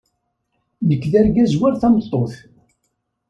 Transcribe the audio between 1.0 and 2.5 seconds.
d argaz war tameṭṭut.